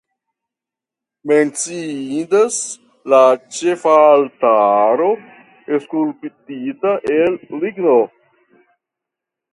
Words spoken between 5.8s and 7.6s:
skulptita el